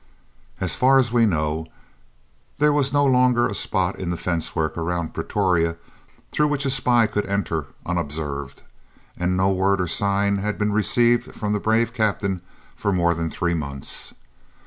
[0.59, 1.67] As far as was known,
[2.57, 5.77] there was no longer a spot in the fencework around Pretoria
[6.31, 8.63] through which a spy could enter unobserved,
[9.15, 12.41] and no word or sign had been received from the brave Captain
[12.75, 14.15] for more than three months.